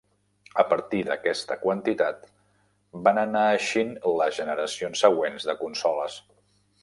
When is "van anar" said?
3.09-3.45